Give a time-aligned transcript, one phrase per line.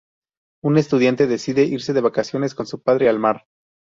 [0.63, 3.45] Un estudiante decide irse de vacaciones con su padre al mar.